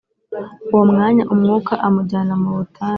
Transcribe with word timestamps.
“Uwo 0.71 0.83
mwanya 0.91 1.23
Umwuka 1.33 1.73
amujyana 1.87 2.33
mu 2.41 2.49
butayu 2.57 2.89